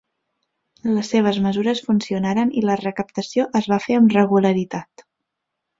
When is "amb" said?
4.01-4.21